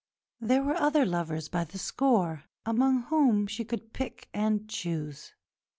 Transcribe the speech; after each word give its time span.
There 0.39 0.63
were 0.63 0.75
other 0.77 1.05
lovers 1.05 1.47
by 1.47 1.63
the 1.63 1.77
score 1.77 2.45
among 2.65 3.03
whom 3.03 3.45
she 3.45 3.63
could 3.63 3.93
pick 3.93 4.29
and 4.33 4.67
choose. 4.67 5.35